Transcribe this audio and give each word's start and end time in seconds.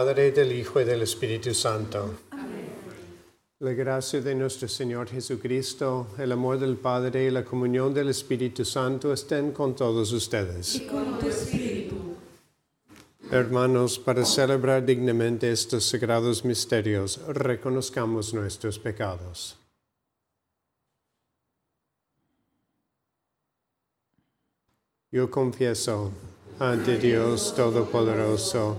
Padre, 0.00 0.32
del 0.32 0.50
Hijo 0.52 0.80
y 0.80 0.84
del 0.84 1.02
Espíritu 1.02 1.52
Santo. 1.52 2.20
Amén. 2.30 2.70
La 3.58 3.74
gracia 3.74 4.22
de 4.22 4.34
nuestro 4.34 4.66
Señor 4.66 5.10
Jesucristo, 5.10 6.06
el 6.16 6.32
amor 6.32 6.58
del 6.58 6.76
Padre 6.76 7.26
y 7.26 7.30
la 7.30 7.44
comunión 7.44 7.92
del 7.92 8.08
Espíritu 8.08 8.64
Santo 8.64 9.12
estén 9.12 9.52
con 9.52 9.76
todos 9.76 10.10
ustedes. 10.12 10.76
Y 10.76 10.86
con 10.86 11.18
tu 11.18 11.28
espíritu. 11.28 11.96
Hermanos, 13.30 13.98
para 13.98 14.24
celebrar 14.24 14.86
dignamente 14.86 15.52
estos 15.52 15.84
sagrados 15.84 16.46
misterios, 16.46 17.20
reconozcamos 17.28 18.32
nuestros 18.32 18.78
pecados. 18.78 19.58
Yo 25.12 25.30
confieso 25.30 26.10
ante 26.58 26.96
Dios 26.96 27.54
Todopoderoso 27.54 28.78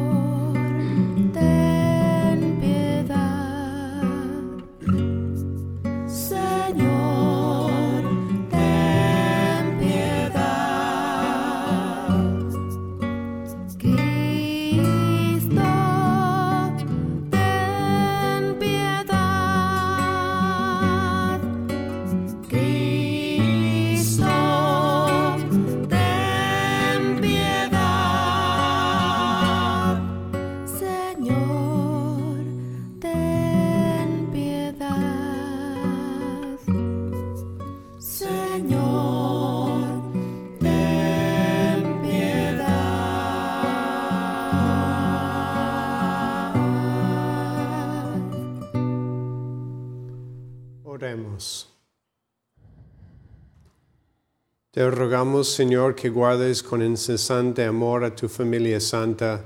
Te 54.81 54.89
rogamos, 54.89 55.47
Señor, 55.47 55.93
que 55.93 56.09
guardes 56.09 56.63
con 56.63 56.81
incesante 56.81 57.63
amor 57.63 58.03
a 58.03 58.15
tu 58.15 58.27
familia 58.27 58.79
santa, 58.79 59.45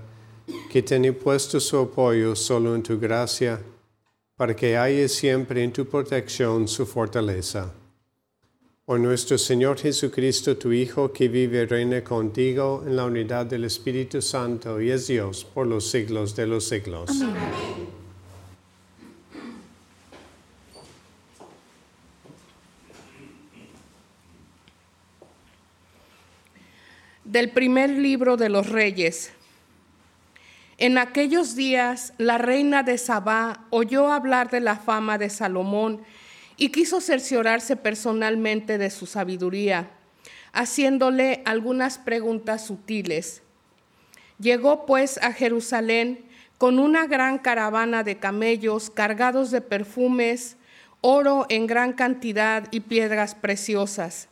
que 0.72 0.82
tiene 0.82 1.12
puesto 1.12 1.60
su 1.60 1.78
apoyo 1.78 2.38
solo 2.38 2.74
en 2.74 2.82
tu 2.82 2.98
gracia, 2.98 3.60
para 4.38 4.56
que 4.56 4.78
haya 4.78 5.10
siempre 5.10 5.62
en 5.62 5.74
tu 5.74 5.84
protección 5.88 6.70
su 6.70 6.86
fortaleza. 6.86 7.70
Por 8.86 8.98
nuestro 9.02 9.38
Señor 9.38 9.78
Jesucristo, 9.78 10.56
tu 10.56 10.72
Hijo, 10.72 11.12
que 11.12 11.28
vive 11.28 11.64
y 11.64 11.66
reina 11.66 12.02
contigo 12.02 12.86
en 12.88 12.96
la 12.96 13.04
unidad 13.04 13.46
del 13.46 13.66
Espíritu 13.66 14.22
Santo 14.22 14.80
y 14.80 14.90
es 14.90 15.08
Dios 15.08 15.44
por 15.44 15.68
los 15.68 15.92
siglos 15.92 16.34
de 16.38 16.48
los 16.48 16.64
siglos. 16.64 17.10
Amén. 17.10 18.05
Del 27.36 27.50
primer 27.50 27.90
libro 27.90 28.38
de 28.38 28.48
los 28.48 28.70
reyes. 28.70 29.34
En 30.78 30.98
aquellos 30.98 31.54
días 31.58 32.14
la 32.18 32.38
reina 32.38 32.82
de 32.82 32.98
Sabá 32.98 33.66
oyó 33.72 34.10
hablar 34.10 34.50
de 34.50 34.62
la 34.62 34.78
fama 34.78 35.18
de 35.18 35.30
Salomón 35.30 36.02
y 36.56 36.70
quiso 36.70 37.02
cerciorarse 37.02 37.76
personalmente 37.76 38.78
de 38.78 38.90
su 38.90 39.06
sabiduría, 39.06 39.90
haciéndole 40.54 41.42
algunas 41.44 41.98
preguntas 41.98 42.66
sutiles. 42.66 43.42
Llegó 44.40 44.86
pues 44.86 45.18
a 45.18 45.34
Jerusalén 45.34 46.24
con 46.58 46.80
una 46.80 47.06
gran 47.06 47.38
caravana 47.38 48.04
de 48.04 48.16
camellos 48.16 48.90
cargados 48.90 49.52
de 49.52 49.60
perfumes, 49.60 50.56
oro 51.02 51.48
en 51.50 51.68
gran 51.68 51.92
cantidad 51.92 52.70
y 52.72 52.80
piedras 52.80 53.36
preciosas 53.36 54.30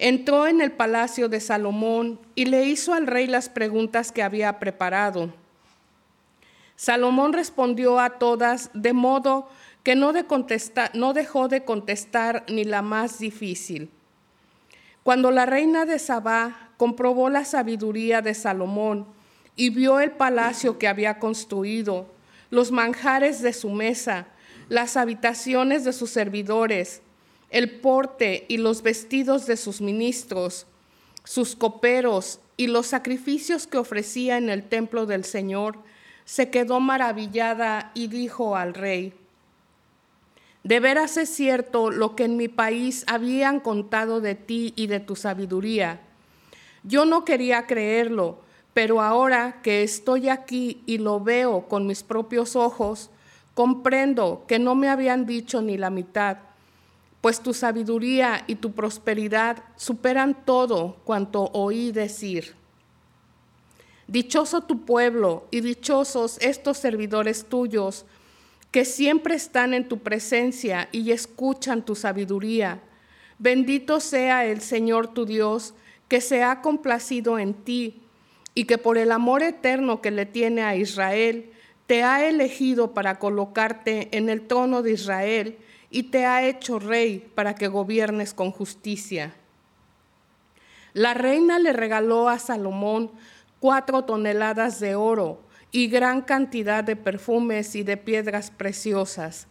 entró 0.00 0.46
en 0.46 0.62
el 0.62 0.72
palacio 0.72 1.28
de 1.28 1.40
Salomón 1.40 2.18
y 2.34 2.46
le 2.46 2.64
hizo 2.64 2.94
al 2.94 3.06
rey 3.06 3.26
las 3.26 3.50
preguntas 3.50 4.10
que 4.10 4.22
había 4.22 4.58
preparado. 4.58 5.32
Salomón 6.74 7.34
respondió 7.34 8.00
a 8.00 8.18
todas 8.18 8.70
de 8.72 8.94
modo 8.94 9.50
que 9.82 9.94
no, 9.94 10.12
no 10.94 11.12
dejó 11.12 11.48
de 11.48 11.64
contestar 11.64 12.44
ni 12.48 12.64
la 12.64 12.80
más 12.80 13.18
difícil. 13.18 13.90
Cuando 15.02 15.30
la 15.30 15.44
reina 15.44 15.84
de 15.84 15.98
Sabá 15.98 16.70
comprobó 16.78 17.28
la 17.28 17.44
sabiduría 17.44 18.22
de 18.22 18.32
Salomón 18.32 19.06
y 19.54 19.68
vio 19.68 20.00
el 20.00 20.12
palacio 20.12 20.78
que 20.78 20.88
había 20.88 21.18
construido, 21.18 22.06
los 22.48 22.72
manjares 22.72 23.42
de 23.42 23.52
su 23.52 23.68
mesa, 23.68 24.28
las 24.70 24.96
habitaciones 24.96 25.84
de 25.84 25.92
sus 25.92 26.08
servidores, 26.08 27.02
el 27.50 27.80
porte 27.80 28.46
y 28.48 28.56
los 28.56 28.82
vestidos 28.82 29.46
de 29.46 29.56
sus 29.56 29.80
ministros, 29.80 30.66
sus 31.24 31.56
coperos 31.56 32.40
y 32.56 32.68
los 32.68 32.86
sacrificios 32.86 33.66
que 33.66 33.78
ofrecía 33.78 34.38
en 34.38 34.48
el 34.48 34.68
templo 34.68 35.06
del 35.06 35.24
Señor, 35.24 35.78
se 36.24 36.50
quedó 36.50 36.80
maravillada 36.80 37.90
y 37.94 38.06
dijo 38.06 38.56
al 38.56 38.74
rey, 38.74 39.12
de 40.62 40.78
veras 40.78 41.16
es 41.16 41.30
cierto 41.30 41.90
lo 41.90 42.14
que 42.14 42.24
en 42.24 42.36
mi 42.36 42.48
país 42.48 43.04
habían 43.06 43.60
contado 43.60 44.20
de 44.20 44.34
ti 44.34 44.74
y 44.76 44.88
de 44.88 45.00
tu 45.00 45.16
sabiduría. 45.16 46.00
Yo 46.82 47.06
no 47.06 47.24
quería 47.24 47.66
creerlo, 47.66 48.40
pero 48.74 49.00
ahora 49.00 49.60
que 49.62 49.82
estoy 49.82 50.28
aquí 50.28 50.82
y 50.86 50.98
lo 50.98 51.20
veo 51.20 51.66
con 51.66 51.86
mis 51.86 52.02
propios 52.02 52.56
ojos, 52.56 53.10
comprendo 53.54 54.44
que 54.46 54.58
no 54.58 54.74
me 54.74 54.88
habían 54.88 55.24
dicho 55.24 55.62
ni 55.62 55.78
la 55.78 55.90
mitad, 55.90 56.38
pues 57.20 57.40
tu 57.40 57.52
sabiduría 57.52 58.44
y 58.46 58.56
tu 58.56 58.72
prosperidad 58.72 59.62
superan 59.76 60.44
todo 60.44 60.96
cuanto 61.04 61.50
oí 61.52 61.92
decir. 61.92 62.54
Dichoso 64.06 64.62
tu 64.62 64.84
pueblo 64.84 65.46
y 65.50 65.60
dichosos 65.60 66.38
estos 66.40 66.78
servidores 66.78 67.44
tuyos, 67.44 68.06
que 68.70 68.84
siempre 68.84 69.34
están 69.34 69.74
en 69.74 69.88
tu 69.88 69.98
presencia 69.98 70.88
y 70.92 71.10
escuchan 71.10 71.84
tu 71.84 71.94
sabiduría. 71.94 72.80
Bendito 73.38 74.00
sea 74.00 74.44
el 74.46 74.60
Señor 74.60 75.08
tu 75.08 75.26
Dios, 75.26 75.74
que 76.08 76.20
se 76.20 76.42
ha 76.42 76.60
complacido 76.60 77.38
en 77.38 77.54
ti 77.54 78.00
y 78.54 78.64
que 78.64 78.78
por 78.78 78.98
el 78.98 79.12
amor 79.12 79.42
eterno 79.42 80.00
que 80.00 80.10
le 80.10 80.26
tiene 80.26 80.62
a 80.62 80.74
Israel, 80.74 81.52
te 81.86 82.02
ha 82.02 82.28
elegido 82.28 82.94
para 82.94 83.18
colocarte 83.18 84.08
en 84.16 84.28
el 84.28 84.46
trono 84.46 84.82
de 84.82 84.92
Israel 84.92 85.58
y 85.90 86.04
te 86.04 86.26
ha 86.26 86.46
hecho 86.46 86.78
rey 86.78 87.30
para 87.34 87.54
que 87.54 87.68
gobiernes 87.68 88.32
con 88.32 88.52
justicia. 88.52 89.34
La 90.92 91.14
reina 91.14 91.58
le 91.58 91.72
regaló 91.72 92.28
a 92.28 92.38
Salomón 92.38 93.10
cuatro 93.58 94.04
toneladas 94.04 94.80
de 94.80 94.94
oro, 94.94 95.40
y 95.72 95.88
gran 95.88 96.22
cantidad 96.22 96.82
de 96.82 96.96
perfumes 96.96 97.74
y 97.74 97.82
de 97.82 97.96
piedras 97.96 98.50
preciosas. 98.50 99.46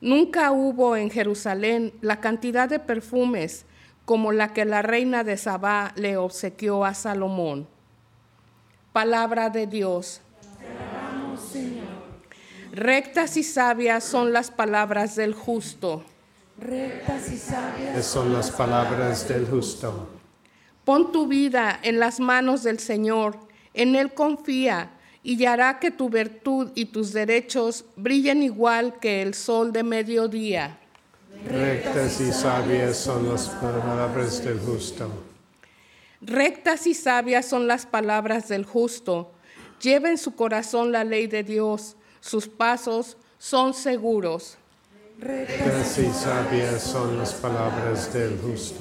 Nunca 0.00 0.52
hubo 0.52 0.96
en 0.96 1.10
Jerusalén 1.10 1.92
la 2.00 2.20
cantidad 2.20 2.68
de 2.68 2.78
perfumes 2.78 3.66
como 4.04 4.32
la 4.32 4.52
que 4.52 4.64
la 4.64 4.82
reina 4.82 5.24
de 5.24 5.36
Sabá 5.36 5.92
le 5.96 6.16
obsequió 6.16 6.84
a 6.84 6.94
Salomón. 6.94 7.66
Palabra 8.92 9.50
de 9.50 9.66
Dios. 9.66 10.22
Rectas 12.78 13.36
y 13.36 13.42
sabias 13.42 14.04
son 14.04 14.32
las 14.32 14.52
palabras 14.52 15.16
del 15.16 15.34
justo. 15.34 16.04
Rectas 16.60 17.28
y 17.28 17.36
sabias 17.36 18.06
son 18.06 18.32
las 18.32 18.52
palabras 18.52 19.26
del 19.26 19.48
justo. 19.48 20.08
Pon 20.84 21.10
tu 21.10 21.26
vida 21.26 21.80
en 21.82 21.98
las 21.98 22.20
manos 22.20 22.62
del 22.62 22.78
Señor, 22.78 23.36
en 23.74 23.96
Él 23.96 24.14
confía 24.14 24.92
y 25.24 25.44
hará 25.44 25.80
que 25.80 25.90
tu 25.90 26.08
virtud 26.08 26.70
y 26.76 26.84
tus 26.84 27.12
derechos 27.12 27.84
brillen 27.96 28.44
igual 28.44 29.00
que 29.00 29.22
el 29.22 29.34
sol 29.34 29.72
de 29.72 29.82
mediodía. 29.82 30.78
Rectas 31.50 32.20
y 32.20 32.32
sabias 32.32 32.96
son 32.96 33.28
las 33.28 33.48
palabras 33.48 34.44
del 34.44 34.60
justo. 34.60 35.10
Rectas 36.20 36.86
y 36.86 36.94
sabias 36.94 37.46
son 37.46 37.66
las 37.66 37.86
palabras 37.86 38.46
del 38.46 38.64
justo. 38.64 39.32
Lleva 39.82 40.10
en 40.10 40.18
su 40.18 40.36
corazón 40.36 40.92
la 40.92 41.02
ley 41.02 41.26
de 41.26 41.42
Dios. 41.42 41.96
Sus 42.20 42.48
pasos 42.48 43.16
son 43.38 43.74
seguros. 43.74 44.58
Rectas 45.18 45.98
y 45.98 46.10
sabias 46.12 46.82
son 46.82 47.18
las 47.18 47.34
palabras 47.34 48.12
del 48.12 48.38
justo. 48.40 48.80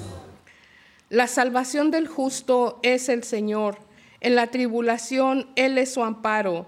La 1.09 1.27
salvación 1.27 1.89
del 1.89 2.07
justo 2.07 2.79
es 2.83 3.09
el 3.09 3.23
Señor. 3.23 3.79
En 4.19 4.35
la 4.35 4.47
tribulación 4.47 5.49
Él 5.55 5.77
es 5.77 5.93
su 5.93 6.03
amparo. 6.03 6.67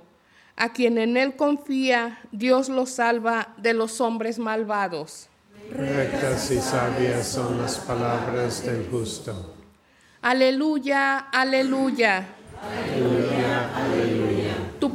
A 0.56 0.74
quien 0.74 0.98
en 0.98 1.18
Él 1.18 1.36
confía, 1.36 2.19
Dios 2.31 2.69
lo 2.69 2.86
salva 2.86 3.54
de 3.57 3.74
los 3.74 4.01
hombres 4.01 4.39
malvados. 4.39 5.30
Rectas 5.72 6.50
y 6.51 6.60
sabias 6.60 7.27
son 7.27 7.62
las 7.62 7.77
palabras 7.77 8.65
del 8.65 8.88
justo. 8.89 9.56
Aleluya, 10.22 11.18
aleluya. 11.18 12.27
Aleluya, 12.62 13.28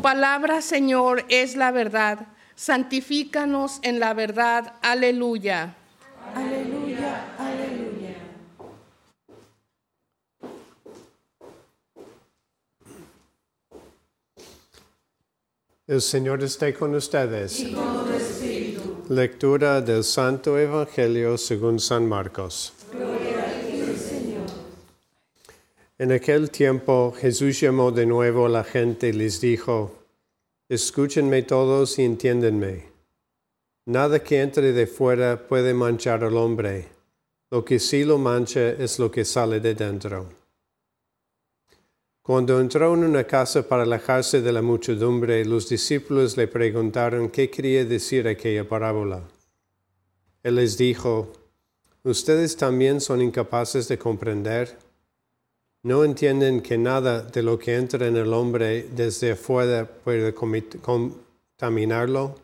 palabra, 0.05 0.61
Señor, 0.61 1.25
es 1.31 1.57
la 1.57 1.71
verdad. 1.71 2.27
Santifícanos 2.57 3.79
en 3.81 4.01
la 4.01 4.13
verdad. 4.13 4.75
Aleluya. 4.83 5.75
Aleluya, 6.35 7.35
aleluya. 7.39 8.15
El 15.87 16.03
Señor 16.03 16.43
esté 16.43 16.75
con 16.75 16.95
ustedes. 16.95 17.65
Lectura 19.09 19.81
del 19.81 20.05
Santo 20.05 20.59
Evangelio 20.59 21.39
según 21.39 21.81
San 21.81 22.07
Marcos. 22.07 22.75
En 25.97 26.11
aquel 26.11 26.51
tiempo 26.51 27.15
Jesús 27.17 27.61
llamó 27.61 27.93
de 27.93 28.05
nuevo 28.05 28.47
a 28.47 28.49
la 28.49 28.65
gente 28.65 29.11
y 29.11 29.13
les 29.13 29.41
dijo, 29.41 29.97
Escúchenme 30.69 31.43
todos 31.43 32.01
y 32.01 32.03
entiéndenme. 32.03 32.87
Nada 33.87 34.19
que 34.25 34.41
entre 34.41 34.73
de 34.73 34.89
fuera 34.89 35.47
puede 35.47 35.73
manchar 35.73 36.25
al 36.25 36.37
hombre. 36.37 36.89
Lo 37.49 37.65
que 37.65 37.79
sí 37.79 38.03
lo 38.03 38.19
mancha 38.19 38.71
es 38.71 38.99
lo 38.99 39.09
que 39.13 39.25
sale 39.25 39.61
de 39.61 39.77
dentro. 39.77 40.31
Cuando 42.23 42.59
entró 42.61 42.93
en 42.95 43.05
una 43.05 43.23
casa 43.23 43.69
para 43.69 43.85
alejarse 43.85 44.41
de 44.41 44.53
la 44.53 44.63
muchedumbre, 44.63 45.45
los 45.45 45.69
discípulos 45.69 46.37
le 46.37 46.49
preguntaron 46.49 47.29
qué 47.29 47.51
quería 47.51 47.85
decir 47.85 48.27
aquella 48.27 48.69
parábola. 48.69 49.23
Él 50.43 50.57
les 50.57 50.77
dijo, 50.77 51.31
¿Ustedes 52.03 52.57
también 52.57 53.01
son 53.01 53.23
incapaces 53.23 53.87
de 53.87 53.97
comprender? 53.97 54.77
¿No 55.85 56.03
entienden 56.03 56.63
que 56.63 56.79
nada 56.79 57.21
de 57.21 57.43
lo 57.43 57.59
que 57.59 57.77
entra 57.77 58.07
en 58.07 58.17
el 58.17 58.33
hombre 58.33 58.89
desde 58.97 59.33
afuera 59.33 59.87
puede 59.87 60.33
contaminarlo? 60.33 62.37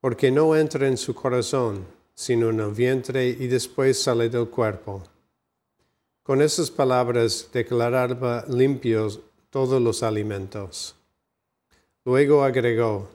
Porque 0.00 0.32
no 0.32 0.56
entra 0.56 0.88
en 0.88 0.96
su 0.96 1.14
corazón, 1.14 1.86
sino 2.16 2.50
en 2.50 2.58
el 2.58 2.72
vientre 2.72 3.28
y 3.28 3.46
después 3.46 4.02
sale 4.02 4.28
del 4.28 4.48
cuerpo. 4.48 5.04
Con 6.24 6.42
esas 6.42 6.68
palabras 6.68 7.48
declaraba 7.52 8.44
limpios 8.48 9.20
todos 9.48 9.80
los 9.80 10.02
alimentos. 10.02 10.96
Luego 12.04 12.42
agregó, 12.42 13.08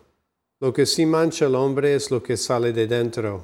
lo 0.62 0.72
que 0.72 0.86
sí 0.86 1.06
mancha 1.06 1.48
al 1.48 1.56
hombre 1.56 1.96
es 1.96 2.12
lo 2.12 2.24
que 2.24 2.38
sale 2.38 2.72
de 2.72 2.88
dentro, 2.88 3.44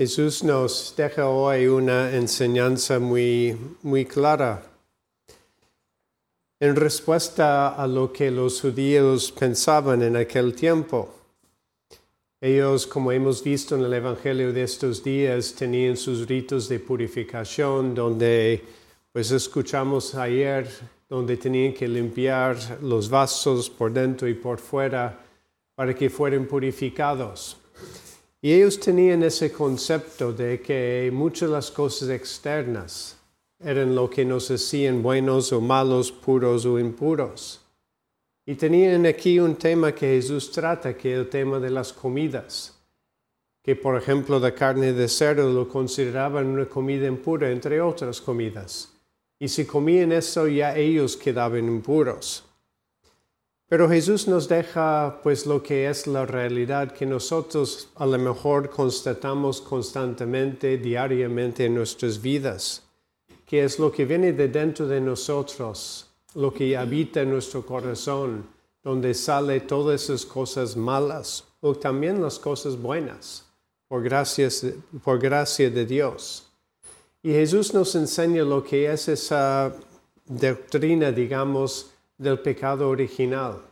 Jesús 0.00 0.42
nos 0.42 0.94
deja 0.96 1.28
hoy 1.28 1.66
una 1.66 2.16
enseñanza 2.16 2.98
muy, 2.98 3.54
muy 3.82 4.06
clara 4.06 4.62
en 6.58 6.74
respuesta 6.74 7.74
a 7.74 7.86
lo 7.86 8.10
que 8.10 8.30
los 8.30 8.62
judíos 8.62 9.30
pensaban 9.30 10.00
en 10.00 10.16
aquel 10.16 10.54
tiempo. 10.54 11.10
Ellos, 12.40 12.86
como 12.86 13.12
hemos 13.12 13.44
visto 13.44 13.76
en 13.76 13.84
el 13.84 13.92
Evangelio 13.92 14.54
de 14.54 14.62
estos 14.62 15.04
días, 15.04 15.52
tenían 15.52 15.98
sus 15.98 16.26
ritos 16.26 16.66
de 16.70 16.80
purificación, 16.80 17.94
donde, 17.94 18.64
pues 19.12 19.30
escuchamos 19.32 20.14
ayer, 20.14 20.66
donde 21.10 21.36
tenían 21.36 21.74
que 21.74 21.86
limpiar 21.86 22.56
los 22.80 23.10
vasos 23.10 23.68
por 23.68 23.92
dentro 23.92 24.26
y 24.26 24.32
por 24.32 24.60
fuera 24.60 25.20
para 25.74 25.94
que 25.94 26.08
fueran 26.08 26.46
purificados. 26.46 27.58
Y 28.42 28.54
ellos 28.54 28.80
tenían 28.80 29.22
ese 29.22 29.52
concepto 29.52 30.32
de 30.32 30.60
que 30.62 31.10
muchas 31.12 31.50
las 31.50 31.70
cosas 31.70 32.08
externas 32.08 33.18
eran 33.62 33.94
lo 33.94 34.08
que 34.08 34.24
nos 34.24 34.50
hacían 34.50 35.02
buenos 35.02 35.52
o 35.52 35.60
malos, 35.60 36.10
puros 36.10 36.64
o 36.64 36.78
impuros. 36.78 37.60
Y 38.46 38.54
tenían 38.54 39.04
aquí 39.04 39.38
un 39.38 39.56
tema 39.56 39.94
que 39.94 40.16
Jesús 40.16 40.50
trata, 40.50 40.96
que 40.96 41.12
es 41.12 41.18
el 41.18 41.28
tema 41.28 41.60
de 41.60 41.68
las 41.68 41.92
comidas, 41.92 42.78
que 43.62 43.76
por 43.76 43.96
ejemplo 43.96 44.38
la 44.38 44.54
carne 44.54 44.94
de 44.94 45.08
cerdo 45.08 45.52
lo 45.52 45.68
consideraban 45.68 46.46
una 46.46 46.64
comida 46.64 47.06
impura, 47.06 47.50
entre 47.50 47.82
otras 47.82 48.22
comidas. 48.22 48.90
Y 49.38 49.48
si 49.48 49.66
comían 49.66 50.12
eso 50.12 50.48
ya 50.48 50.74
ellos 50.74 51.16
quedaban 51.16 51.66
impuros. 51.66 52.49
Pero 53.70 53.88
Jesús 53.88 54.26
nos 54.26 54.48
deja 54.48 55.20
pues 55.22 55.46
lo 55.46 55.62
que 55.62 55.88
es 55.88 56.08
la 56.08 56.26
realidad 56.26 56.90
que 56.90 57.06
nosotros 57.06 57.88
a 57.94 58.04
lo 58.04 58.18
mejor 58.18 58.68
constatamos 58.68 59.60
constantemente, 59.60 60.76
diariamente 60.76 61.66
en 61.66 61.76
nuestras 61.76 62.20
vidas, 62.20 62.82
que 63.46 63.62
es 63.62 63.78
lo 63.78 63.92
que 63.92 64.06
viene 64.06 64.32
de 64.32 64.48
dentro 64.48 64.88
de 64.88 65.00
nosotros, 65.00 66.08
lo 66.34 66.52
que 66.52 66.76
habita 66.76 67.20
en 67.20 67.30
nuestro 67.30 67.64
corazón, 67.64 68.44
donde 68.82 69.14
sale 69.14 69.60
todas 69.60 70.02
esas 70.02 70.26
cosas 70.26 70.76
malas 70.76 71.44
o 71.60 71.72
también 71.72 72.20
las 72.20 72.40
cosas 72.40 72.76
buenas, 72.76 73.46
por, 73.86 74.02
gracias, 74.02 74.66
por 75.04 75.20
gracia 75.20 75.70
de 75.70 75.86
Dios. 75.86 76.44
Y 77.22 77.30
Jesús 77.30 77.72
nos 77.72 77.94
enseña 77.94 78.42
lo 78.42 78.64
que 78.64 78.90
es 78.90 79.06
esa 79.06 79.72
doctrina, 80.26 81.12
digamos, 81.12 81.89
del 82.20 82.38
pecado 82.40 82.90
original, 82.90 83.62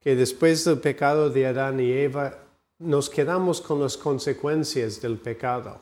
que 0.00 0.14
después 0.14 0.64
del 0.64 0.78
pecado 0.78 1.30
de 1.30 1.48
Adán 1.48 1.80
y 1.80 1.90
Eva 1.90 2.38
nos 2.78 3.10
quedamos 3.10 3.60
con 3.60 3.80
las 3.80 3.96
consecuencias 3.96 5.00
del 5.00 5.18
pecado. 5.18 5.80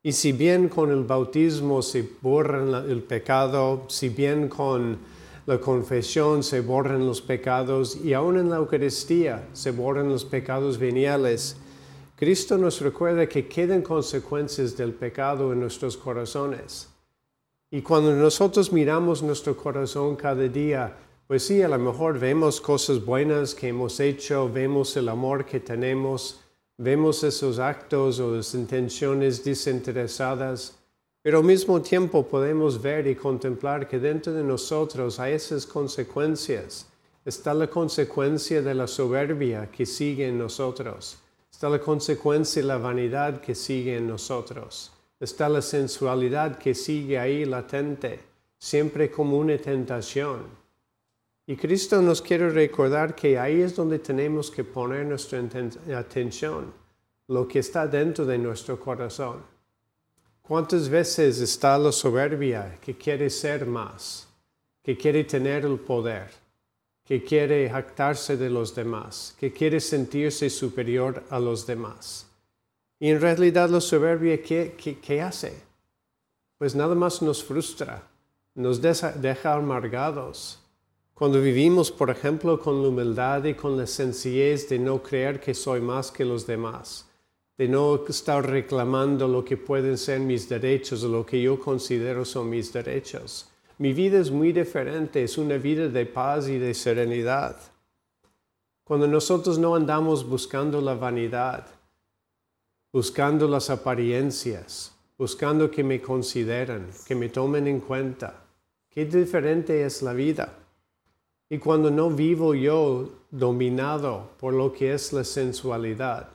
Y 0.00 0.12
si 0.12 0.30
bien 0.30 0.68
con 0.68 0.92
el 0.92 1.02
bautismo 1.02 1.82
se 1.82 2.08
borra 2.22 2.84
el 2.86 3.02
pecado, 3.02 3.84
si 3.88 4.10
bien 4.10 4.48
con 4.48 4.98
la 5.46 5.58
confesión 5.58 6.44
se 6.44 6.60
borran 6.60 7.04
los 7.04 7.20
pecados 7.20 7.96
y 7.96 8.12
aún 8.12 8.38
en 8.38 8.48
la 8.48 8.58
Eucaristía 8.58 9.48
se 9.54 9.72
borran 9.72 10.08
los 10.08 10.24
pecados 10.24 10.78
veniales, 10.78 11.56
Cristo 12.14 12.56
nos 12.56 12.80
recuerda 12.80 13.28
que 13.28 13.48
quedan 13.48 13.82
consecuencias 13.82 14.76
del 14.76 14.92
pecado 14.92 15.52
en 15.52 15.58
nuestros 15.58 15.96
corazones. 15.96 16.90
Y 17.72 17.82
cuando 17.82 18.12
nosotros 18.14 18.72
miramos 18.72 19.20
nuestro 19.20 19.56
corazón 19.56 20.14
cada 20.14 20.46
día, 20.46 20.96
pues 21.26 21.46
sí, 21.46 21.62
a 21.62 21.68
lo 21.68 21.78
mejor 21.78 22.18
vemos 22.18 22.60
cosas 22.60 23.02
buenas 23.02 23.54
que 23.54 23.68
hemos 23.68 23.98
hecho, 23.98 24.50
vemos 24.52 24.94
el 24.96 25.08
amor 25.08 25.46
que 25.46 25.58
tenemos, 25.58 26.40
vemos 26.76 27.24
esos 27.24 27.58
actos 27.58 28.20
o 28.20 28.36
las 28.36 28.54
intenciones 28.54 29.42
desinteresadas, 29.42 30.78
pero 31.22 31.38
al 31.38 31.44
mismo 31.44 31.80
tiempo 31.80 32.26
podemos 32.26 32.82
ver 32.82 33.06
y 33.06 33.14
contemplar 33.14 33.88
que 33.88 33.98
dentro 33.98 34.34
de 34.34 34.44
nosotros 34.44 35.18
hay 35.18 35.32
esas 35.32 35.64
consecuencias. 35.64 36.86
Está 37.24 37.54
la 37.54 37.68
consecuencia 37.68 38.60
de 38.60 38.74
la 38.74 38.86
soberbia 38.86 39.70
que 39.70 39.86
sigue 39.86 40.28
en 40.28 40.36
nosotros. 40.36 41.16
Está 41.50 41.70
la 41.70 41.78
consecuencia 41.78 42.60
de 42.60 42.68
la 42.68 42.76
vanidad 42.76 43.40
que 43.40 43.54
sigue 43.54 43.96
en 43.96 44.08
nosotros. 44.08 44.92
Está 45.18 45.48
la 45.48 45.62
sensualidad 45.62 46.58
que 46.58 46.74
sigue 46.74 47.18
ahí 47.18 47.46
latente, 47.46 48.20
siempre 48.58 49.10
como 49.10 49.38
una 49.38 49.56
tentación. 49.56 50.63
Y 51.46 51.56
Cristo 51.56 52.00
nos 52.00 52.22
quiere 52.22 52.48
recordar 52.48 53.14
que 53.14 53.38
ahí 53.38 53.60
es 53.60 53.76
donde 53.76 53.98
tenemos 53.98 54.50
que 54.50 54.64
poner 54.64 55.04
nuestra 55.04 55.42
atención, 55.94 56.72
lo 57.28 57.46
que 57.46 57.58
está 57.58 57.86
dentro 57.86 58.24
de 58.24 58.38
nuestro 58.38 58.80
corazón. 58.80 59.42
¿Cuántas 60.40 60.88
veces 60.88 61.40
está 61.40 61.76
la 61.76 61.92
soberbia 61.92 62.78
que 62.80 62.96
quiere 62.96 63.28
ser 63.28 63.66
más, 63.66 64.26
que 64.82 64.96
quiere 64.96 65.24
tener 65.24 65.66
el 65.66 65.78
poder, 65.78 66.30
que 67.04 67.22
quiere 67.22 67.68
jactarse 67.68 68.38
de 68.38 68.48
los 68.48 68.74
demás, 68.74 69.36
que 69.38 69.52
quiere 69.52 69.80
sentirse 69.80 70.48
superior 70.48 71.24
a 71.28 71.38
los 71.38 71.66
demás? 71.66 72.26
Y 72.98 73.10
en 73.10 73.20
realidad 73.20 73.68
la 73.68 73.82
soberbia, 73.82 74.40
¿qué, 74.42 75.22
hace? 75.22 75.60
Pues 76.56 76.74
nada 76.74 76.94
más 76.94 77.20
nos 77.20 77.44
frustra, 77.44 78.02
nos 78.54 78.80
deja 78.80 79.52
amargados 79.52 80.63
cuando 81.14 81.40
vivimos, 81.40 81.92
por 81.92 82.10
ejemplo, 82.10 82.58
con 82.58 82.82
la 82.82 82.88
humildad 82.88 83.44
y 83.44 83.54
con 83.54 83.76
la 83.76 83.86
sencillez 83.86 84.68
de 84.68 84.80
no 84.80 85.00
creer 85.00 85.38
que 85.38 85.54
soy 85.54 85.80
más 85.80 86.10
que 86.10 86.24
los 86.24 86.44
demás, 86.44 87.08
de 87.56 87.68
no 87.68 88.04
estar 88.08 88.44
reclamando 88.44 89.28
lo 89.28 89.44
que 89.44 89.56
pueden 89.56 89.96
ser 89.96 90.18
mis 90.18 90.48
derechos 90.48 91.04
o 91.04 91.08
lo 91.08 91.24
que 91.24 91.40
yo 91.40 91.60
considero 91.60 92.24
son 92.24 92.50
mis 92.50 92.72
derechos. 92.72 93.48
Mi 93.78 93.92
vida 93.92 94.18
es 94.18 94.32
muy 94.32 94.52
diferente, 94.52 95.22
es 95.22 95.38
una 95.38 95.56
vida 95.56 95.88
de 95.88 96.04
paz 96.04 96.48
y 96.48 96.58
de 96.58 96.74
serenidad. 96.74 97.58
Cuando 98.82 99.06
nosotros 99.06 99.56
no 99.56 99.76
andamos 99.76 100.28
buscando 100.28 100.80
la 100.80 100.94
vanidad, 100.94 101.68
buscando 102.92 103.46
las 103.46 103.70
apariencias, 103.70 104.92
buscando 105.16 105.70
que 105.70 105.84
me 105.84 106.02
consideren, 106.02 106.88
que 107.06 107.14
me 107.14 107.28
tomen 107.28 107.68
en 107.68 107.78
cuenta, 107.78 108.46
qué 108.90 109.04
diferente 109.04 109.84
es 109.84 110.02
la 110.02 110.12
vida. 110.12 110.63
Y 111.54 111.58
cuando 111.58 111.88
no 111.88 112.10
vivo 112.10 112.52
yo 112.52 113.08
dominado 113.30 114.30
por 114.40 114.52
lo 114.54 114.72
que 114.72 114.92
es 114.92 115.12
la 115.12 115.22
sensualidad, 115.22 116.30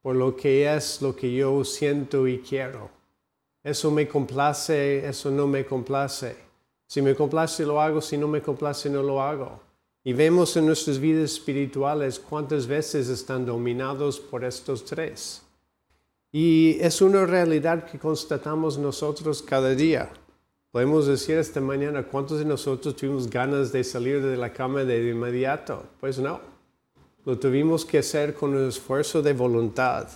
por 0.00 0.14
lo 0.14 0.36
que 0.36 0.72
es 0.72 1.02
lo 1.02 1.16
que 1.16 1.34
yo 1.34 1.64
siento 1.64 2.28
y 2.28 2.38
quiero, 2.38 2.88
eso 3.64 3.90
me 3.90 4.06
complace, 4.06 5.04
eso 5.04 5.32
no 5.32 5.48
me 5.48 5.66
complace. 5.66 6.36
Si 6.86 7.02
me 7.02 7.16
complace 7.16 7.66
lo 7.66 7.80
hago, 7.80 8.00
si 8.00 8.16
no 8.16 8.28
me 8.28 8.40
complace 8.40 8.88
no 8.88 9.02
lo 9.02 9.20
hago. 9.20 9.58
Y 10.04 10.12
vemos 10.12 10.56
en 10.56 10.66
nuestras 10.66 11.00
vidas 11.00 11.32
espirituales 11.32 12.20
cuántas 12.20 12.68
veces 12.68 13.08
están 13.08 13.44
dominados 13.44 14.20
por 14.20 14.44
estos 14.44 14.84
tres. 14.84 15.42
Y 16.30 16.76
es 16.80 17.02
una 17.02 17.26
realidad 17.26 17.84
que 17.84 17.98
constatamos 17.98 18.78
nosotros 18.78 19.42
cada 19.42 19.74
día. 19.74 20.12
Podemos 20.72 21.06
decir 21.06 21.36
esta 21.36 21.60
mañana, 21.60 22.02
¿cuántos 22.02 22.38
de 22.38 22.46
nosotros 22.46 22.96
tuvimos 22.96 23.28
ganas 23.28 23.72
de 23.72 23.84
salir 23.84 24.22
de 24.22 24.38
la 24.38 24.54
cama 24.54 24.84
de 24.84 25.06
inmediato? 25.06 25.84
Pues 26.00 26.18
no. 26.18 26.40
Lo 27.26 27.38
tuvimos 27.38 27.84
que 27.84 27.98
hacer 27.98 28.32
con 28.32 28.54
un 28.54 28.68
esfuerzo 28.68 29.20
de 29.20 29.34
voluntad. 29.34 30.08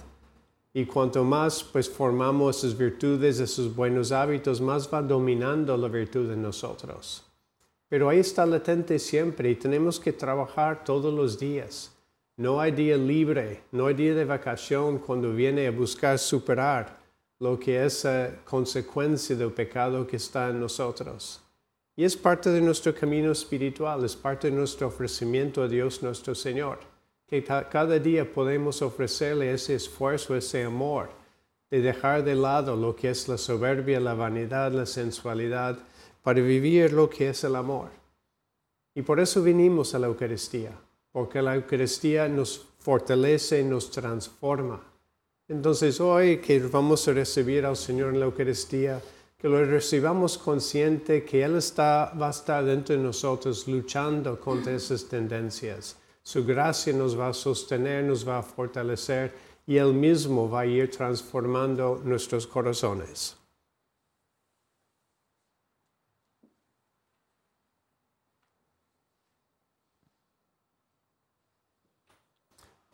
Y 0.73 0.87
cuanto 0.87 1.25
más 1.25 1.63
pues 1.63 1.91
formamos 1.91 2.65
esas 2.65 2.79
virtudes, 2.79 3.39
esos 3.39 3.77
buenos 3.77 4.13
hábitos, 4.13 4.63
más 4.63 4.91
va 4.91 5.03
dominando 5.03 5.77
la 5.77 5.89
virtud 5.89 6.33
en 6.33 6.41
nosotros. 6.41 7.23
Pero 7.91 8.09
ahí 8.09 8.21
está 8.21 8.47
latente 8.47 8.99
siempre 8.99 9.51
y 9.51 9.57
tenemos 9.57 10.01
que 10.01 10.15
trabajar 10.15 10.85
todos 10.85 11.13
los 11.13 11.39
días. 11.39 11.95
No 12.39 12.63
hay 12.63 12.73
día 12.73 12.97
libre, 12.97 13.65
no 13.73 13.89
hay 13.89 13.95
día 13.95 14.15
de 14.15 14.25
vacación 14.25 15.01
cuando 15.01 15.35
viene 15.35 15.67
a 15.67 15.71
buscar 15.71 16.19
superar 16.19 17.06
lo 17.39 17.59
que 17.59 17.85
es 17.85 18.07
consecuencia 18.45 19.37
del 19.37 19.53
pecado 19.53 20.07
que 20.07 20.17
está 20.17 20.49
en 20.49 20.61
nosotros. 20.61 21.43
Y 21.95 22.05
es 22.05 22.17
parte 22.17 22.51
de 22.51 22.61
nuestro 22.61 22.95
camino 22.95 23.33
espiritual, 23.33 24.05
es 24.05 24.17
parte 24.17 24.51
de 24.51 24.57
nuestro 24.57 24.89
ofrecimiento 24.89 25.63
a 25.63 25.69
Dios 25.69 26.03
nuestro 26.03 26.35
Señor, 26.35 26.81
que 27.27 27.43
cada 27.43 27.99
día 27.99 28.31
podemos 28.31 28.83
ofrecerle 28.83 29.53
ese 29.53 29.75
esfuerzo, 29.75 30.37
ese 30.37 30.65
amor, 30.65 31.11
de 31.71 31.81
dejar 31.81 32.23
de 32.23 32.35
lado 32.35 32.77
lo 32.77 32.95
que 32.95 33.11
es 33.11 33.29
la 33.29 33.39
soberbia, 33.39 33.99
la 33.99 34.15
vanidad, 34.15 34.73
la 34.73 34.87
sensualidad, 34.87 35.79
para 36.23 36.41
vivir 36.41 36.93
lo 36.93 37.09
que 37.09 37.31
es 37.31 37.45
el 37.45 37.57
amor. 37.57 37.91
Y 38.95 39.03
por 39.03 39.21
eso 39.21 39.43
vinimos 39.43 39.95
a 39.95 39.99
la 39.99 40.07
Eucaristía, 40.07 40.73
porque 41.13 41.43
la 41.43 41.55
Eucaristía 41.55 42.29
nos 42.29 42.67
fortalece, 42.79 43.63
nos 43.65 43.91
transforma 43.91 44.96
entonces 45.49 46.01
hoy 46.01 46.39
que 46.39 46.59
vamos 46.61 47.07
a 47.07 47.13
recibir 47.13 47.65
al 47.65 47.77
Señor 47.77 48.13
en 48.15 48.21
la 48.21 48.27
Eucaristía, 48.27 49.01
que 49.39 49.49
lo 49.49 49.65
recibamos 49.65 50.39
consciente 50.39 51.25
que 51.25 51.43
Él 51.45 51.57
está, 51.57 52.13
va 52.21 52.29
a 52.29 52.31
estar 52.31 52.65
dentro 52.65 52.97
de 52.97 53.03
nosotros 53.03 53.69
luchando 53.69 54.41
contra 54.41 54.75
esas 54.75 55.05
tendencias. 55.05 55.97
Su 56.23 56.45
gracia 56.45 56.93
nos 56.93 57.19
va 57.19 57.29
a 57.29 57.33
sostener, 57.33 58.05
nos 58.05 58.27
va 58.27 58.39
a 58.39 58.43
fortalecer 58.43 59.33
y 59.67 59.77
Él 59.77 59.93
mismo 59.93 60.51
va 60.51 60.61
a 60.61 60.67
ir 60.67 60.91
transformando 60.91 62.01
nuestros 62.05 62.47
corazones. 62.47 63.37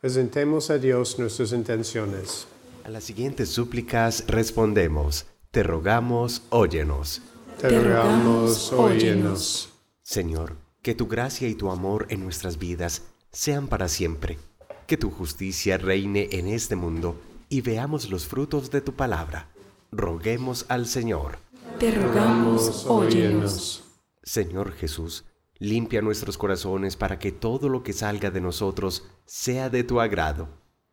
Presentemos 0.03 0.69
a 0.71 0.79
Dios 0.79 1.17
nuestras 1.21 1.53
intenciones. 1.53 2.49
A 2.83 2.89
las 2.89 3.05
siguientes 3.05 3.51
súplicas 3.51 4.25
respondemos, 4.27 5.27
te 5.53 5.63
rogamos, 5.63 6.43
óyenos. 6.51 7.23
Te 7.61 7.69
rogamos, 7.69 8.73
óyenos. 8.73 9.71
Señor, 10.03 10.57
que 10.83 10.97
tu 10.97 11.07
gracia 11.07 11.47
y 11.47 11.55
tu 11.55 11.71
amor 11.71 12.07
en 12.09 12.25
nuestras 12.25 12.59
vidas 12.59 13.03
sean 13.31 13.69
para 13.69 13.87
siempre. 13.87 14.41
Que 14.89 14.97
tu 14.97 15.09
justicia 15.09 15.79
reine 15.79 16.31
en 16.33 16.49
este 16.49 16.75
mundo 16.75 17.15
y 17.49 17.61
veamos 17.61 18.11
los 18.11 18.27
frutos 18.27 18.73
de 18.73 18.81
tu 18.81 18.95
palabra. 18.95 19.51
Roguemos 19.93 20.67
al 20.69 20.87
Señor. 20.87 21.39
te 21.79 21.93
rogamos, 21.93 22.87
óyenos. 22.89 23.85
Señor 24.25 24.73
Jesús, 24.73 25.25
limpia 25.63 26.03
nuestros 26.03 26.39
corazones 26.39 26.97
para 26.97 27.21
que 27.21 27.31
todo 27.31 27.69
lo 27.69 27.85
que 27.85 27.93
salga 27.93 28.33
de 28.33 28.41
nosotros 28.41 29.05
sea 29.27 29.71
de 29.71 29.85
tu 29.85 30.01
agrado. 30.01 30.49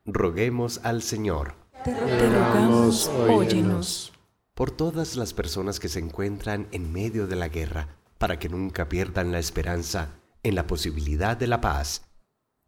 Roguemos 0.05 0.79
al 0.83 1.01
Señor. 1.01 1.55
Te 1.83 1.95
rogamos, 1.95 3.07
óyenos. 3.07 4.13
Por 4.53 4.69
todas 4.69 5.15
las 5.15 5.33
personas 5.33 5.79
que 5.79 5.89
se 5.89 5.97
encuentran 5.97 6.67
en 6.71 6.93
medio 6.93 7.25
de 7.25 7.35
la 7.35 7.47
guerra, 7.47 7.87
para 8.19 8.37
que 8.37 8.47
nunca 8.47 8.89
pierdan 8.89 9.31
la 9.31 9.39
esperanza 9.39 10.09
en 10.43 10.53
la 10.53 10.67
posibilidad 10.67 11.35
de 11.35 11.47
la 11.47 11.61
paz, 11.61 12.03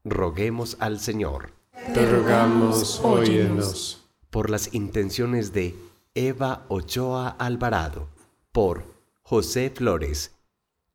roguemos 0.03 0.77
al 0.79 0.99
Señor. 0.99 1.51
Te 1.93 2.11
rogamos, 2.11 2.99
óyenos. 3.03 4.09
Por 4.31 4.49
las 4.49 4.73
intenciones 4.73 5.53
de 5.53 5.75
Eva 6.15 6.65
Ochoa 6.67 7.29
Alvarado, 7.29 8.07
por 8.51 8.85
José 9.21 9.69
Flores, 9.69 10.31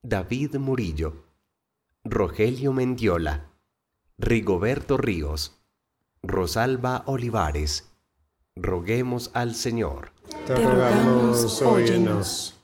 David 0.08 0.54
Murillo, 0.58 1.25
Rogelio 2.04 2.72
Mendiola, 2.72 3.50
Rigoberto 4.18 4.96
Ríos, 4.96 5.58
Rosalba 6.22 7.02
Olivares, 7.06 7.90
roguemos 8.54 9.32
al 9.34 9.56
Señor. 9.56 10.12
Te 10.46 10.54
rogamos, 10.54 11.60
óyenos. 11.60 12.54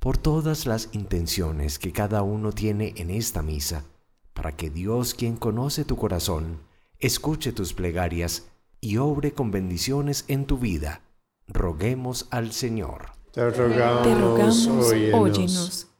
Por 0.00 0.18
todas 0.18 0.66
las 0.66 0.88
intenciones 0.90 1.78
que 1.78 1.92
cada 1.92 2.22
uno 2.22 2.50
tiene 2.50 2.92
en 2.96 3.10
esta 3.10 3.40
misa, 3.40 3.84
para 4.32 4.56
que 4.56 4.68
Dios, 4.68 5.14
quien 5.14 5.36
conoce 5.36 5.84
tu 5.84 5.94
corazón, 5.94 6.58
escuche 6.98 7.52
tus 7.52 7.72
plegarias 7.72 8.48
y 8.80 8.96
obre 8.96 9.32
con 9.32 9.52
bendiciones 9.52 10.24
en 10.26 10.44
tu 10.44 10.58
vida, 10.58 11.02
roguemos 11.46 12.26
al 12.32 12.50
Señor. 12.50 13.12
Te 13.30 13.48
rogamos, 13.48 14.02
Te 14.02 14.14
rogamos, 14.16 14.66
óyenos. 14.66 15.20
óyenos. 15.20 15.93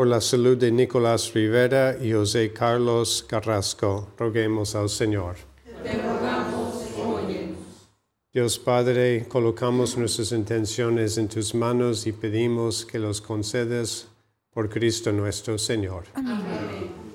Por 0.00 0.06
la 0.06 0.22
salud 0.22 0.56
de 0.56 0.72
Nicolás 0.72 1.34
Rivera 1.34 1.94
y 2.00 2.14
José 2.14 2.54
Carlos 2.54 3.22
Carrasco, 3.28 4.08
roguemos 4.16 4.74
al 4.74 4.88
Señor. 4.88 5.36
Dios 8.32 8.58
Padre, 8.58 9.26
colocamos 9.28 9.98
nuestras 9.98 10.32
intenciones 10.32 11.18
en 11.18 11.28
tus 11.28 11.54
manos 11.54 12.06
y 12.06 12.12
pedimos 12.12 12.86
que 12.86 12.98
los 12.98 13.20
concedas 13.20 14.08
por 14.54 14.70
Cristo 14.70 15.12
nuestro 15.12 15.58
Señor. 15.58 16.04
En 16.16 17.09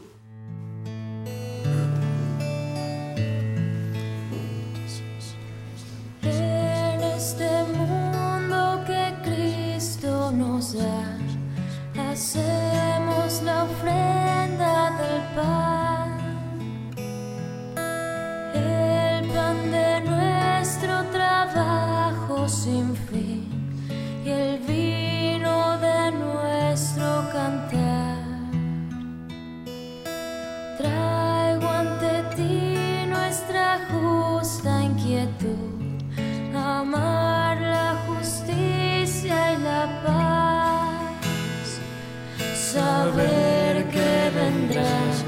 sin 22.48 22.96
fin 22.96 23.44
y 24.24 24.30
el 24.30 24.60
vino 24.60 25.78
de 25.80 26.12
nuestro 26.12 27.28
cantar. 27.32 28.24
Traigo 30.78 31.68
ante 31.68 32.36
ti 32.36 33.08
nuestra 33.08 33.80
justa 33.90 34.84
inquietud, 34.84 36.04
amar 36.56 37.60
la 37.62 37.96
justicia 38.08 39.54
y 39.54 39.62
la 39.64 40.02
paz, 40.06 41.80
saber 42.54 43.90
que 43.90 44.32
vendrás, 44.36 45.26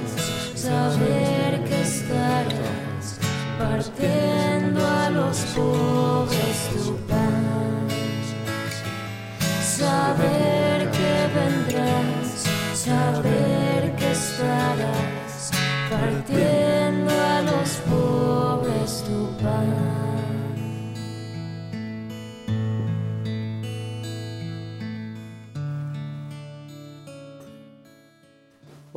saber 0.54 1.64
que 1.64 1.82
estarás, 1.82 3.20
partiendo 3.58 4.86
a 4.86 5.10
los 5.10 5.38
pobres 5.56 5.87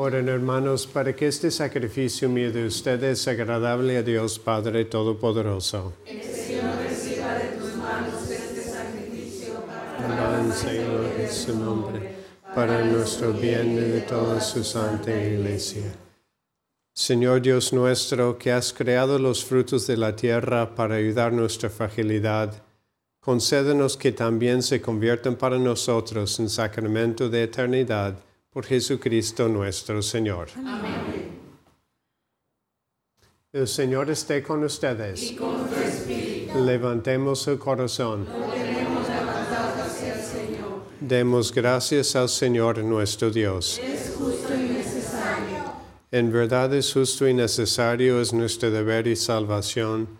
Oren 0.02 0.30
hermanos 0.30 0.86
para 0.86 1.14
que 1.14 1.26
este 1.26 1.50
sacrificio 1.50 2.26
mío 2.26 2.50
de 2.50 2.64
ustedes 2.64 3.20
sea 3.20 3.34
agradable 3.34 3.98
a 3.98 4.02
Dios 4.02 4.38
Padre 4.38 4.86
Todopoderoso. 4.86 5.92
Alabanza 10.02 10.72
y 10.72 10.78
gloria 10.78 11.26
a 11.26 11.30
su 11.30 11.54
nombre, 11.54 12.14
para 12.54 12.82
nuestro 12.82 13.34
bien 13.34 13.76
y 13.76 13.80
de 13.90 14.00
toda 14.00 14.40
su 14.40 14.64
santa 14.64 15.10
iglesia. 15.10 15.92
Señor 16.94 17.42
Dios 17.42 17.74
nuestro, 17.74 18.38
que 18.38 18.52
has 18.52 18.72
creado 18.72 19.18
los 19.18 19.44
frutos 19.44 19.86
de 19.86 19.98
la 19.98 20.16
tierra 20.16 20.74
para 20.74 20.94
ayudar 20.94 21.34
nuestra 21.34 21.68
fragilidad, 21.68 22.62
concédenos 23.20 23.98
que 23.98 24.12
también 24.12 24.62
se 24.62 24.80
conviertan 24.80 25.36
para 25.36 25.58
nosotros 25.58 26.40
en 26.40 26.48
sacramento 26.48 27.28
de 27.28 27.42
eternidad 27.42 28.29
por 28.50 28.66
Jesucristo 28.66 29.48
nuestro 29.48 30.02
Señor. 30.02 30.48
Amén. 30.56 31.38
El 33.52 33.66
Señor 33.66 34.10
esté 34.10 34.42
con 34.42 34.62
ustedes. 34.62 35.34
Levantemos 36.54 37.48
el 37.48 37.58
corazón. 37.58 38.26
Demos 41.00 41.52
gracias 41.52 42.14
al 42.14 42.28
Señor 42.28 42.78
nuestro 42.84 43.30
Dios. 43.30 43.80
En 46.12 46.32
verdad 46.32 46.74
es 46.74 46.92
justo 46.92 47.26
y 47.26 47.34
necesario, 47.34 48.20
es 48.20 48.32
nuestro 48.32 48.70
deber 48.70 49.06
y 49.06 49.16
salvación. 49.16 50.19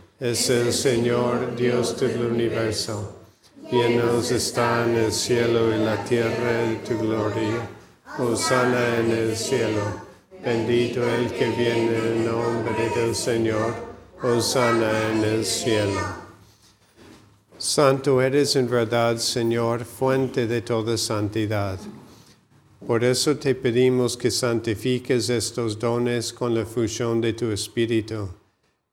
es 0.21 0.51
el 0.51 0.71
Señor 0.71 1.55
Dios 1.55 1.99
del 1.99 2.23
universo. 2.23 3.23
Llenos 3.71 4.29
están 4.29 4.95
el 4.95 5.11
cielo 5.11 5.75
y 5.75 5.79
la 5.79 6.05
tierra 6.05 6.61
de 6.61 6.75
tu 6.87 6.99
gloria. 6.99 7.67
Hosana 8.19 8.99
en 8.99 9.09
el 9.09 9.35
cielo. 9.35 9.81
Bendito 10.45 11.01
el 11.03 11.31
que 11.31 11.49
viene 11.49 11.97
en 11.97 12.25
nombre 12.27 12.91
del 12.95 13.15
Señor. 13.15 13.73
Hosana 14.21 14.91
en 15.11 15.23
el 15.23 15.43
cielo. 15.43 15.99
Santo 17.57 18.21
eres 18.21 18.55
en 18.55 18.69
verdad, 18.69 19.17
Señor, 19.17 19.85
fuente 19.85 20.45
de 20.45 20.61
toda 20.61 20.97
santidad. 20.97 21.79
Por 22.85 23.03
eso 23.03 23.37
te 23.37 23.55
pedimos 23.55 24.15
que 24.17 24.29
santifiques 24.29 25.31
estos 25.31 25.79
dones 25.79 26.31
con 26.31 26.53
la 26.53 26.67
fusión 26.67 27.21
de 27.21 27.33
tu 27.33 27.49
Espíritu, 27.49 28.29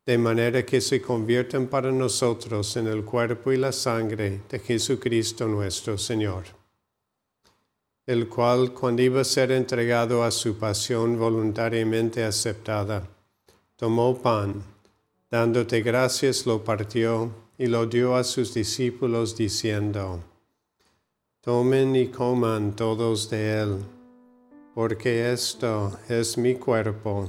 de 0.08 0.16
manera 0.16 0.64
que 0.64 0.80
se 0.80 1.02
conviertan 1.02 1.66
para 1.66 1.92
nosotros 1.92 2.74
en 2.78 2.86
el 2.86 3.04
cuerpo 3.04 3.52
y 3.52 3.58
la 3.58 3.72
sangre 3.72 4.40
de 4.48 4.58
Jesucristo 4.58 5.46
nuestro 5.46 5.98
Señor, 5.98 6.44
el 8.06 8.26
cual, 8.26 8.72
cuando 8.72 9.02
iba 9.02 9.20
a 9.20 9.24
ser 9.24 9.52
entregado 9.52 10.24
a 10.24 10.30
su 10.30 10.56
pasión 10.56 11.18
voluntariamente 11.18 12.24
aceptada, 12.24 13.06
tomó 13.76 14.16
pan, 14.16 14.62
dándote 15.30 15.82
gracias, 15.82 16.46
lo 16.46 16.64
partió 16.64 17.30
y 17.58 17.66
lo 17.66 17.84
dio 17.84 18.16
a 18.16 18.24
sus 18.24 18.54
discípulos 18.54 19.36
diciendo, 19.36 20.24
Tomen 21.42 21.94
y 21.94 22.08
coman 22.08 22.74
todos 22.74 23.28
de 23.28 23.60
él, 23.60 23.76
porque 24.74 25.30
esto 25.30 25.98
es 26.08 26.38
mi 26.38 26.54
cuerpo 26.54 27.28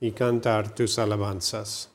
y 0.00 0.12
cantar 0.12 0.74
tus 0.74 0.98
alabanzas. 0.98 1.90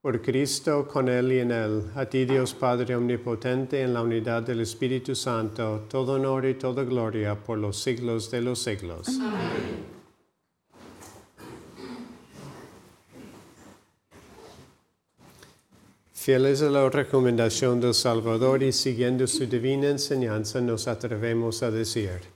Por 0.00 0.22
Cristo, 0.22 0.86
con 0.86 1.08
Él 1.08 1.32
y 1.32 1.40
en 1.40 1.50
Él, 1.50 1.90
a 1.96 2.06
ti 2.06 2.24
Dios 2.24 2.54
Padre 2.54 2.94
Omnipotente, 2.94 3.82
en 3.82 3.92
la 3.92 4.02
unidad 4.02 4.44
del 4.44 4.60
Espíritu 4.60 5.16
Santo, 5.16 5.86
todo 5.88 6.12
honor 6.12 6.46
y 6.46 6.54
toda 6.54 6.84
gloria 6.84 7.34
por 7.34 7.58
los 7.58 7.76
siglos 7.82 8.30
de 8.30 8.40
los 8.40 8.62
siglos. 8.62 9.08
Amén. 9.08 9.96
Fieles 16.26 16.60
a 16.60 16.70
la 16.70 16.90
recomendación 16.90 17.80
del 17.80 17.94
Salvador 17.94 18.60
y 18.64 18.72
siguiendo 18.72 19.28
su 19.28 19.46
divina 19.46 19.90
enseñanza, 19.90 20.60
nos 20.60 20.88
atrevemos 20.88 21.62
a 21.62 21.70
decir, 21.70 22.35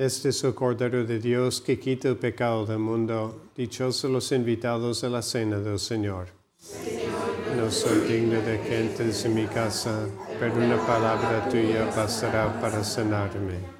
Este 0.00 0.30
es 0.30 0.42
el 0.44 0.54
Cordero 0.54 1.04
de 1.04 1.18
Dios 1.18 1.60
que 1.60 1.78
quita 1.78 2.08
el 2.08 2.16
pecado 2.16 2.64
del 2.64 2.78
mundo. 2.78 3.50
Dichosos 3.54 4.10
los 4.10 4.32
invitados 4.32 5.04
a 5.04 5.10
la 5.10 5.20
cena 5.20 5.58
del 5.58 5.78
Señor. 5.78 6.28
No 7.54 7.70
soy 7.70 8.08
digno 8.08 8.40
de 8.40 8.62
que 8.62 9.24
en 9.26 9.34
mi 9.34 9.44
casa, 9.44 10.08
pero 10.38 10.54
una 10.54 10.78
palabra 10.86 11.46
tuya 11.50 11.84
bastará 11.94 12.58
para 12.62 12.82
sanarme. 12.82 13.79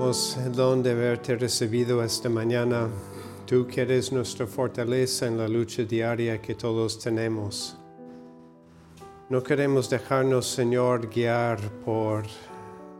El 0.00 0.52
don 0.52 0.82
de 0.82 0.90
haberte 0.90 1.36
recibido 1.36 2.02
esta 2.02 2.28
mañana. 2.28 2.88
Tú 3.46 3.66
que 3.66 3.82
eres 3.82 4.10
nuestra 4.10 4.46
fortaleza 4.46 5.26
en 5.26 5.38
la 5.38 5.46
lucha 5.46 5.84
diaria 5.84 6.40
que 6.40 6.54
todos 6.54 6.98
tenemos. 6.98 7.76
No 9.28 9.42
queremos 9.42 9.88
dejarnos, 9.90 10.46
Señor, 10.46 11.08
guiar 11.08 11.60
por 11.84 12.24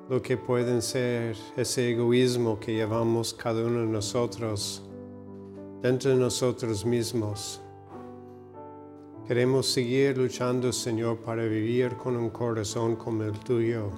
lo 0.09 0.21
que 0.21 0.37
pueden 0.37 0.81
ser 0.81 1.37
ese 1.57 1.91
egoísmo 1.91 2.61
que 2.61 2.75
llevamos 2.75 3.35
cada 3.35 3.65
uno 3.65 3.81
de 3.81 3.87
nosotros 3.87 4.83
dentro 5.81 6.11
de 6.11 6.17
nosotros 6.17 6.85
mismos. 6.85 7.61
Queremos 9.27 9.67
seguir 9.67 10.19
luchando, 10.19 10.73
Señor, 10.73 11.19
para 11.19 11.45
vivir 11.45 11.97
con 11.97 12.17
un 12.17 12.31
corazón 12.31 12.97
como 12.97 13.25
el 13.25 13.39
tuyo, 13.41 13.91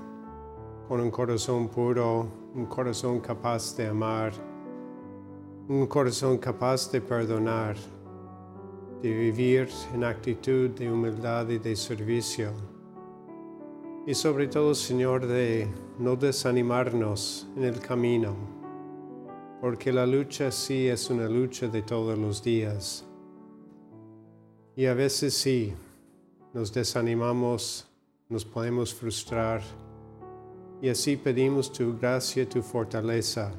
con 0.89 1.01
un 1.01 1.11
corazón 1.11 1.69
puro, 1.69 2.29
un 2.55 2.67
corazón 2.67 3.21
capaz 3.21 3.75
de 3.77 3.87
amar, 3.87 4.33
un 5.69 5.87
corazón 5.87 6.37
capaz 6.37 6.91
de 6.93 7.01
perdonar, 7.01 7.77
de 9.01 9.11
vivir 9.11 9.69
en 9.95 10.05
actitud 10.05 10.71
de 10.71 10.93
humildad 10.93 11.49
y 11.49 11.59
de 11.59 11.75
servicio. 11.75 12.53
Y 14.07 14.13
sobre 14.13 14.47
todo, 14.49 14.75
Señor, 14.75 15.27
de 15.27 15.67
no 15.99 16.17
desanimarnos 16.17 17.49
en 17.57 17.65
el 17.65 17.81
camino, 17.81 18.35
porque 19.63 19.91
la 19.91 20.07
lucha 20.07 20.51
sí 20.51 20.89
es 20.89 21.09
una 21.09 21.27
lucha 21.27 21.67
de 21.69 21.81
todos 21.81 22.19
los 22.19 22.43
días. 22.43 23.07
Y 24.77 24.85
a 24.85 24.93
veces 24.93 25.33
sí, 25.33 25.73
nos 26.53 26.75
desanimamos, 26.75 27.89
nos 28.29 28.45
podemos 28.45 28.93
frustrar, 28.93 29.63
y 30.85 30.91
así 30.91 31.17
pedimos 31.17 31.73
tu 31.73 31.97
gracia, 31.97 32.47
tu 32.47 32.61
fortaleza, 32.61 33.51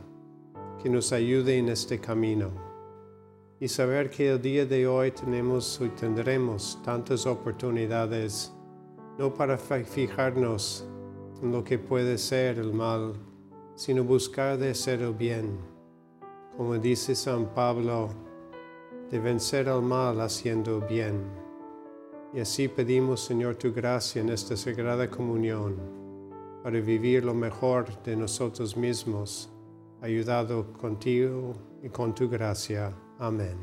que 0.80 0.88
nos 0.88 1.12
ayude 1.12 1.58
en 1.58 1.70
este 1.70 2.00
camino. 2.00 2.52
Y 3.60 3.68
saber 3.68 4.12
que 4.12 4.30
el 4.30 4.40
día 4.40 4.64
de 4.68 4.86
hoy 4.86 5.10
tenemos 5.10 5.82
y 5.84 5.90
tendremos 5.90 6.80
tantas 6.86 7.26
oportunidades, 7.26 8.54
no 9.18 9.34
para 9.34 9.58
fijarnos 9.58 10.86
en 11.42 11.52
lo 11.52 11.64
que 11.64 11.80
puede 11.80 12.20
ser 12.20 12.60
el 12.60 12.72
mal, 12.72 13.14
sino 13.74 14.04
buscar 14.04 14.60
de 14.60 14.70
hacer 14.70 15.02
el 15.02 15.14
bien. 15.14 15.58
Como 16.56 16.78
dice 16.78 17.16
San 17.16 17.48
Pablo, 17.56 18.10
de 19.10 19.18
vencer 19.18 19.68
al 19.68 19.82
mal 19.82 20.22
haciendo 20.22 20.80
bien. 20.80 21.24
Y 22.36 22.40
así 22.40 22.68
pedimos, 22.68 23.22
Señor, 23.22 23.56
tu 23.56 23.74
gracia 23.74 24.22
en 24.22 24.30
esta 24.30 24.56
sagrada 24.56 25.10
comunión, 25.10 26.05
para 26.66 26.80
vivir 26.80 27.24
lo 27.24 27.36
mejor 27.36 28.02
de 28.02 28.16
nosotros 28.16 28.76
mismos, 28.76 29.48
ayudado 30.02 30.74
contigo 30.74 31.54
y 31.84 31.90
con 31.90 32.16
tu 32.16 32.28
gracia. 32.28 32.92
Amén. 33.20 33.56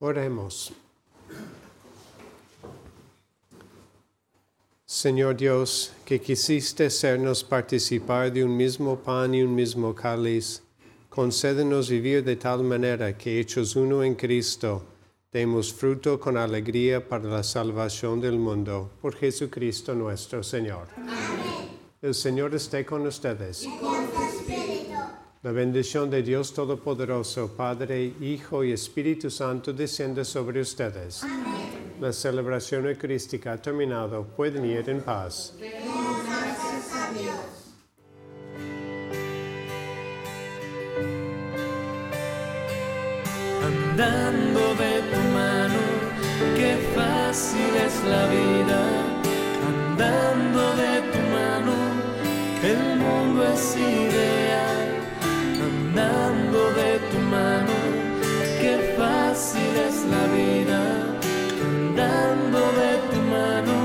Oremos. 0.00 0.72
Señor 4.84 5.36
Dios, 5.36 5.92
que 6.04 6.20
quisiste 6.20 6.86
hacernos 6.86 7.44
participar 7.44 8.32
de 8.32 8.42
un 8.42 8.56
mismo 8.56 8.96
pan 8.96 9.32
y 9.32 9.44
un 9.44 9.54
mismo 9.54 9.94
cáliz, 9.94 10.60
concédenos 11.08 11.88
vivir 11.88 12.24
de 12.24 12.34
tal 12.34 12.64
manera 12.64 13.16
que, 13.16 13.38
hechos 13.38 13.76
uno 13.76 14.02
en 14.02 14.16
Cristo, 14.16 14.95
demos 15.36 15.70
fruto 15.70 16.18
con 16.18 16.38
alegría 16.38 17.06
para 17.06 17.28
la 17.28 17.42
salvación 17.42 18.22
del 18.22 18.38
mundo. 18.38 18.92
Por 19.02 19.14
Jesucristo 19.14 19.94
nuestro 19.94 20.42
Señor. 20.42 20.88
Amén. 20.96 21.76
El 22.00 22.14
Señor 22.14 22.54
esté 22.54 22.86
con 22.86 23.06
ustedes. 23.06 23.64
Y 23.64 23.68
con 23.76 24.06
tu 24.06 24.22
espíritu. 24.22 24.94
La 25.42 25.52
bendición 25.52 26.08
de 26.08 26.22
Dios 26.22 26.54
Todopoderoso, 26.54 27.54
Padre, 27.54 28.14
Hijo 28.18 28.64
y 28.64 28.72
Espíritu 28.72 29.28
Santo, 29.28 29.74
descienda 29.74 30.24
sobre 30.24 30.62
ustedes. 30.62 31.22
Amén. 31.22 31.96
La 32.00 32.14
celebración 32.14 32.86
eucarística 32.86 33.52
ha 33.52 33.60
terminado. 33.60 34.24
Pueden 34.24 34.64
ir 34.64 34.88
en 34.88 35.02
paz. 35.02 35.52
Gracias 35.58 36.94
a 36.94 37.12
Dios. 37.12 37.56
andando 43.96 44.74
de 44.74 45.00
tu 45.10 45.25
fácil 47.36 47.76
es 47.86 47.96
la 48.04 48.24
vida, 48.28 48.80
andando 49.68 50.62
de 50.82 50.94
tu 51.12 51.20
mano, 51.36 51.74
el 52.72 52.82
mundo 52.96 53.44
es 53.52 53.76
ideal, 53.76 54.86
andando 55.68 56.58
de 56.80 56.92
tu 57.10 57.18
mano, 57.36 57.74
qué 58.58 58.94
fácil 58.96 59.72
es 59.88 59.96
la 60.14 60.24
vida, 60.38 60.80
andando 61.68 62.58
de 62.80 62.92
tu 63.10 63.20
mano, 63.36 63.76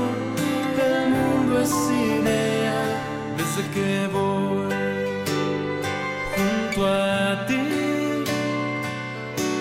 el 0.88 1.10
mundo 1.10 1.60
es 1.60 1.74
ideal, 2.08 2.90
desde 3.36 3.62
que 3.74 4.08
voy 4.16 4.72
junto 6.34 6.86
a 6.86 7.46
ti 7.46 7.82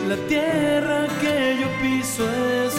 la 0.08 0.18
tierra 0.28 1.08
que 1.22 1.58
yo 1.62 1.68
piso 1.82 2.24
es 2.30 2.71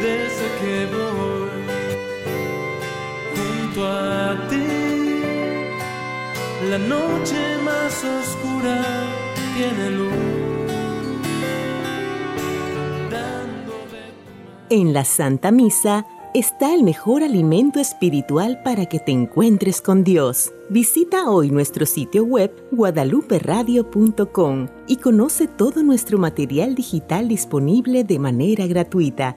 desde 0.00 0.46
que 0.60 0.86
voy 0.94 1.50
junto 3.36 3.86
a 3.86 4.48
ti. 4.48 4.66
La 6.70 6.78
noche 6.78 7.58
más 7.64 8.04
oscura 8.04 8.82
tiene 9.56 9.90
luz. 9.90 10.40
En 14.72 14.92
la 14.92 15.04
Santa 15.04 15.50
Misa 15.50 16.06
está 16.32 16.72
el 16.72 16.84
mejor 16.84 17.24
alimento 17.24 17.80
espiritual 17.80 18.62
para 18.62 18.86
que 18.86 19.00
te 19.00 19.10
encuentres 19.10 19.80
con 19.80 20.04
Dios. 20.04 20.52
Visita 20.68 21.28
hoy 21.28 21.50
nuestro 21.50 21.86
sitio 21.86 22.22
web 22.22 22.52
guadaluperadio.com 22.70 24.68
y 24.86 24.98
conoce 24.98 25.48
todo 25.48 25.82
nuestro 25.82 26.18
material 26.18 26.76
digital 26.76 27.26
disponible 27.26 28.04
de 28.04 28.20
manera 28.20 28.68
gratuita 28.68 29.36